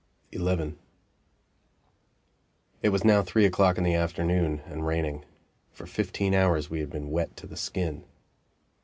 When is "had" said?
6.79-6.89